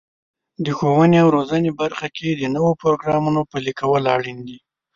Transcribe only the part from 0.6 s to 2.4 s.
د ښوونې او روزنې برخه کې